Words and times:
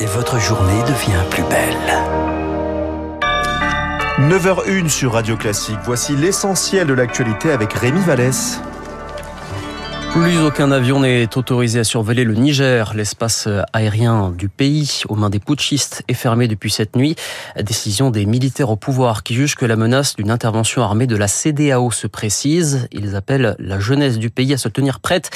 et 0.00 0.06
votre 0.06 0.38
journée 0.38 0.82
devient 0.82 1.22
plus 1.30 1.42
belle. 1.44 1.76
9h01 4.18 4.88
sur 4.88 5.12
Radio 5.12 5.36
Classique. 5.36 5.78
Voici 5.84 6.16
l'essentiel 6.16 6.86
de 6.86 6.94
l'actualité 6.94 7.50
avec 7.50 7.72
Rémi 7.74 8.00
Vallès. 8.00 8.60
Plus 10.12 10.40
aucun 10.40 10.72
avion 10.72 11.00
n'est 11.00 11.38
autorisé 11.38 11.78
à 11.78 11.84
survoler 11.84 12.24
le 12.24 12.34
Niger. 12.34 12.94
L'espace 12.96 13.48
aérien 13.72 14.34
du 14.36 14.48
pays, 14.48 15.02
aux 15.08 15.14
mains 15.14 15.30
des 15.30 15.38
putschistes, 15.38 16.02
est 16.08 16.14
fermé 16.14 16.48
depuis 16.48 16.72
cette 16.72 16.96
nuit. 16.96 17.14
Décision 17.56 18.10
des 18.10 18.26
militaires 18.26 18.70
au 18.70 18.76
pouvoir 18.76 19.22
qui 19.22 19.34
jugent 19.34 19.54
que 19.54 19.66
la 19.66 19.76
menace 19.76 20.16
d'une 20.16 20.32
intervention 20.32 20.82
armée 20.82 21.06
de 21.06 21.14
la 21.14 21.28
CDAO 21.28 21.92
se 21.92 22.08
précise. 22.08 22.88
Ils 22.90 23.14
appellent 23.14 23.54
la 23.60 23.78
jeunesse 23.78 24.18
du 24.18 24.30
pays 24.30 24.52
à 24.52 24.58
se 24.58 24.68
tenir 24.68 24.98
prête 24.98 25.30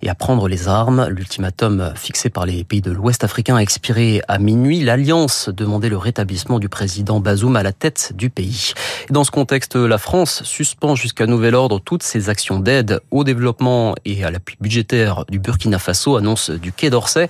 et 0.00 0.08
à 0.08 0.14
prendre 0.14 0.46
les 0.46 0.68
armes. 0.68 1.08
L'ultimatum 1.10 1.92
fixé 1.96 2.30
par 2.30 2.46
les 2.46 2.62
pays 2.62 2.82
de 2.82 2.92
l'Ouest 2.92 3.24
africain 3.24 3.56
a 3.56 3.60
expiré 3.60 4.22
à 4.28 4.38
minuit. 4.38 4.80
L'Alliance 4.80 5.48
demandait 5.48 5.88
le 5.88 5.98
rétablissement 5.98 6.60
du 6.60 6.68
président 6.68 7.18
Bazoum 7.18 7.56
à 7.56 7.64
la 7.64 7.72
tête 7.72 8.12
du 8.14 8.30
pays. 8.30 8.74
Dans 9.10 9.24
ce 9.24 9.32
contexte, 9.32 9.74
la 9.74 9.98
France 9.98 10.44
suspend 10.44 10.94
jusqu'à 10.94 11.26
nouvel 11.26 11.56
ordre 11.56 11.80
toutes 11.80 12.04
ses 12.04 12.28
actions 12.28 12.60
d'aide 12.60 13.00
au 13.10 13.24
développement 13.24 13.96
et 14.04 14.19
à 14.24 14.30
l'appui 14.30 14.56
budgétaire 14.60 15.24
du 15.28 15.38
Burkina 15.38 15.78
Faso, 15.78 16.16
annonce 16.16 16.50
du 16.50 16.72
Quai 16.72 16.90
d'Orsay. 16.90 17.28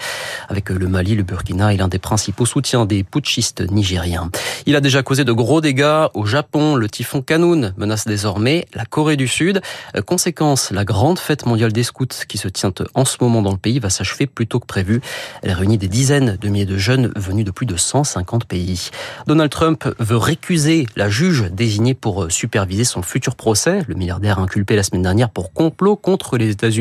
Avec 0.48 0.70
le 0.70 0.88
Mali, 0.88 1.14
le 1.14 1.22
Burkina 1.22 1.72
est 1.72 1.76
l'un 1.76 1.88
des 1.88 1.98
principaux 1.98 2.46
soutiens 2.46 2.86
des 2.86 3.04
putschistes 3.04 3.70
nigériens. 3.70 4.30
Il 4.66 4.76
a 4.76 4.80
déjà 4.80 5.02
causé 5.02 5.24
de 5.24 5.32
gros 5.32 5.60
dégâts 5.60 6.06
au 6.14 6.26
Japon. 6.26 6.76
Le 6.76 6.88
typhon 6.88 7.22
Kanoun 7.22 7.74
menace 7.76 8.06
désormais 8.06 8.66
la 8.74 8.84
Corée 8.84 9.16
du 9.16 9.28
Sud. 9.28 9.60
Conséquence, 10.06 10.70
la 10.70 10.84
grande 10.84 11.18
fête 11.18 11.46
mondiale 11.46 11.72
des 11.72 11.82
scouts 11.82 12.06
qui 12.28 12.38
se 12.38 12.48
tient 12.48 12.72
en 12.94 13.04
ce 13.04 13.16
moment 13.20 13.42
dans 13.42 13.52
le 13.52 13.58
pays 13.58 13.78
va 13.78 13.90
s'achever 13.90 14.26
plus 14.26 14.46
tôt 14.46 14.60
que 14.60 14.66
prévu. 14.66 15.00
Elle 15.42 15.52
réunit 15.52 15.78
des 15.78 15.88
dizaines 15.88 16.36
de 16.40 16.48
milliers 16.48 16.66
de 16.66 16.76
jeunes 16.76 17.12
venus 17.16 17.44
de 17.44 17.50
plus 17.50 17.66
de 17.66 17.76
150 17.76 18.44
pays. 18.44 18.90
Donald 19.26 19.50
Trump 19.50 19.88
veut 19.98 20.16
récuser 20.16 20.86
la 20.96 21.08
juge 21.08 21.50
désignée 21.52 21.94
pour 21.94 22.30
superviser 22.30 22.84
son 22.84 23.02
futur 23.02 23.36
procès. 23.36 23.82
Le 23.88 23.94
milliardaire 23.94 24.38
inculpé 24.38 24.76
la 24.76 24.82
semaine 24.82 25.02
dernière 25.02 25.30
pour 25.30 25.52
complot 25.52 25.96
contre 25.96 26.36
les 26.36 26.50
États-Unis 26.50 26.79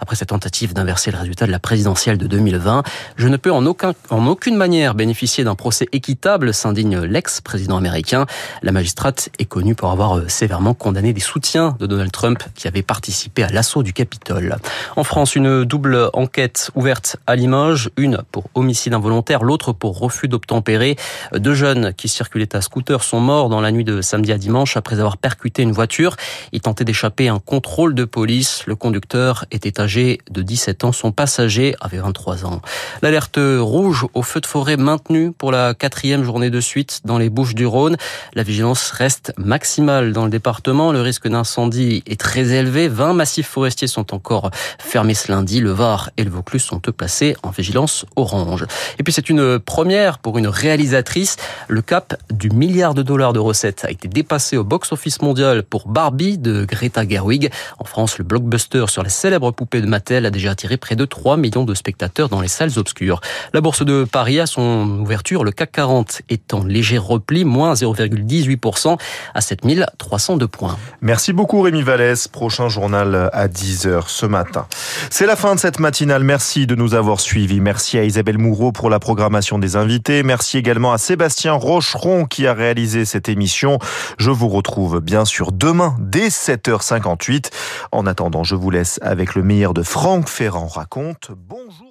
après 0.00 0.16
cette 0.16 0.28
tentative 0.28 0.74
d'inverser 0.74 1.10
le 1.10 1.18
résultat 1.18 1.46
de 1.46 1.52
la 1.52 1.58
présidentielle 1.58 2.18
de 2.18 2.26
2020. 2.26 2.82
Je 3.16 3.28
ne 3.28 3.36
peux 3.36 3.52
en, 3.52 3.64
aucun, 3.66 3.92
en 4.10 4.26
aucune 4.26 4.56
manière 4.56 4.94
bénéficier 4.94 5.44
d'un 5.44 5.54
procès 5.54 5.86
équitable, 5.92 6.54
s'indigne 6.54 7.00
l'ex-président 7.00 7.76
américain. 7.76 8.26
La 8.62 8.72
magistrate 8.72 9.28
est 9.38 9.44
connue 9.44 9.74
pour 9.74 9.90
avoir 9.90 10.18
euh, 10.18 10.28
sévèrement 10.28 10.74
condamné 10.74 11.12
des 11.12 11.20
soutiens 11.20 11.76
de 11.78 11.86
Donald 11.86 12.12
Trump 12.12 12.42
qui 12.54 12.68
avaient 12.68 12.82
participé 12.82 13.42
à 13.42 13.48
l'assaut 13.48 13.82
du 13.82 13.92
Capitole. 13.92 14.56
En 14.96 15.04
France, 15.04 15.36
une 15.36 15.64
double 15.64 16.10
enquête 16.12 16.70
ouverte 16.74 17.16
à 17.26 17.36
Limoges, 17.36 17.90
une 17.96 18.18
pour 18.32 18.44
homicide 18.54 18.94
involontaire, 18.94 19.42
l'autre 19.42 19.72
pour 19.72 19.98
refus 19.98 20.28
d'obtempérer. 20.28 20.96
Deux 21.34 21.54
jeunes 21.54 21.92
qui 21.94 22.08
circulaient 22.08 22.54
à 22.54 22.60
scooter 22.60 23.02
sont 23.02 23.20
morts 23.20 23.48
dans 23.48 23.60
la 23.60 23.72
nuit 23.72 23.84
de 23.84 24.00
samedi 24.00 24.32
à 24.32 24.38
dimanche 24.38 24.76
après 24.76 24.96
avoir 24.96 25.16
percuté 25.16 25.62
une 25.62 25.72
voiture. 25.72 26.16
Ils 26.52 26.60
tentaient 26.60 26.84
d'échapper 26.84 27.28
à 27.28 27.34
un 27.34 27.38
contrôle 27.38 27.94
de 27.94 28.04
police. 28.04 28.64
Le 28.66 28.76
conducteur 28.76 29.25
était 29.50 29.80
âgé 29.80 30.18
de 30.30 30.42
17 30.42 30.84
ans, 30.84 30.92
son 30.92 31.12
passager 31.12 31.74
avait 31.80 31.98
23 31.98 32.44
ans. 32.44 32.60
L'alerte 33.02 33.38
rouge 33.38 34.06
au 34.14 34.22
feu 34.22 34.40
de 34.40 34.46
forêt 34.46 34.76
maintenue 34.76 35.32
pour 35.32 35.52
la 35.52 35.74
quatrième 35.74 36.24
journée 36.24 36.50
de 36.50 36.60
suite 36.60 37.00
dans 37.04 37.18
les 37.18 37.30
Bouches 37.30 37.54
du 37.54 37.66
Rhône. 37.66 37.96
La 38.34 38.42
vigilance 38.42 38.90
reste 38.90 39.32
maximale 39.38 40.12
dans 40.12 40.24
le 40.24 40.30
département. 40.30 40.92
Le 40.92 41.00
risque 41.00 41.28
d'incendie 41.28 42.02
est 42.06 42.20
très 42.20 42.52
élevé. 42.52 42.88
20 42.88 43.14
massifs 43.14 43.48
forestiers 43.48 43.88
sont 43.88 44.14
encore 44.14 44.50
fermés 44.78 45.14
ce 45.14 45.30
lundi. 45.30 45.60
Le 45.60 45.70
Var 45.70 46.10
et 46.16 46.24
le 46.24 46.30
Vaucluse 46.30 46.62
sont 46.62 46.80
eux 46.88 46.92
placés 46.92 47.36
en 47.42 47.50
vigilance 47.50 48.06
orange. 48.16 48.66
Et 48.98 49.02
puis 49.02 49.12
c'est 49.12 49.28
une 49.28 49.58
première 49.58 50.18
pour 50.18 50.38
une 50.38 50.48
réalisatrice. 50.48 51.36
Le 51.68 51.82
cap 51.82 52.20
du 52.30 52.50
milliard 52.50 52.94
de 52.94 53.02
dollars 53.02 53.32
de 53.32 53.38
recettes 53.38 53.84
a 53.84 53.90
été 53.90 54.08
dépassé 54.08 54.56
au 54.56 54.64
box-office 54.64 55.22
mondial 55.22 55.62
pour 55.62 55.88
Barbie 55.88 56.38
de 56.38 56.64
Greta 56.64 57.06
Gerwig. 57.06 57.50
En 57.78 57.84
France, 57.84 58.18
le 58.18 58.24
blockbuster 58.24 58.84
sur 58.88 59.02
la 59.02 59.08
célèbre 59.16 59.50
poupée 59.50 59.80
de 59.80 59.86
Mattel 59.86 60.26
a 60.26 60.30
déjà 60.30 60.50
attiré 60.50 60.76
près 60.76 60.94
de 60.94 61.04
3 61.04 61.36
millions 61.36 61.64
de 61.64 61.74
spectateurs 61.74 62.28
dans 62.28 62.40
les 62.40 62.48
salles 62.48 62.78
obscures. 62.78 63.20
La 63.52 63.60
bourse 63.60 63.84
de 63.84 64.04
Paris 64.04 64.38
a 64.38 64.46
son 64.46 64.98
ouverture, 65.00 65.42
le 65.42 65.50
CAC 65.50 65.72
40 65.72 66.22
est 66.28 66.54
en 66.54 66.64
léger 66.64 66.98
repli, 66.98 67.44
moins 67.44 67.74
0,18% 67.74 68.98
à 69.34 69.40
7302 69.40 70.46
points. 70.46 70.76
Merci 71.00 71.32
beaucoup 71.32 71.62
Rémi 71.62 71.82
Vallès. 71.82 72.28
Prochain 72.28 72.68
journal 72.68 73.30
à 73.32 73.48
10h 73.48 74.04
ce 74.06 74.26
matin. 74.26 74.66
C'est 75.10 75.26
la 75.26 75.36
fin 75.36 75.54
de 75.54 75.60
cette 75.60 75.80
matinale. 75.80 76.22
Merci 76.22 76.66
de 76.66 76.74
nous 76.74 76.94
avoir 76.94 77.20
suivis. 77.20 77.60
Merci 77.60 77.98
à 77.98 78.04
Isabelle 78.04 78.38
Moureau 78.38 78.72
pour 78.72 78.90
la 78.90 78.98
programmation 78.98 79.58
des 79.58 79.76
invités. 79.76 80.22
Merci 80.22 80.58
également 80.58 80.92
à 80.92 80.98
Sébastien 80.98 81.54
Rocheron 81.54 82.26
qui 82.26 82.46
a 82.46 82.52
réalisé 82.52 83.04
cette 83.04 83.28
émission. 83.28 83.78
Je 84.18 84.30
vous 84.30 84.48
retrouve 84.48 85.00
bien 85.00 85.24
sûr 85.24 85.52
demain 85.52 85.96
dès 86.00 86.28
7h58. 86.28 87.50
En 87.92 88.06
attendant, 88.06 88.44
je 88.44 88.54
vous 88.54 88.70
laisse 88.70 89.00
avec 89.06 89.34
le 89.34 89.42
meilleur 89.42 89.72
de 89.72 89.82
Franck 89.82 90.28
Ferrand 90.28 90.66
raconte. 90.66 91.30
Bonjour. 91.30 91.85